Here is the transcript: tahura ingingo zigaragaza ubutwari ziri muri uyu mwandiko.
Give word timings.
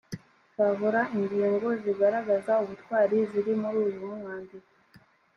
tahura 0.55 1.01
ingingo 1.17 1.67
zigaragaza 1.83 2.51
ubutwari 2.63 3.17
ziri 3.29 3.53
muri 3.61 3.77
uyu 3.85 4.05
mwandiko. 4.21 4.71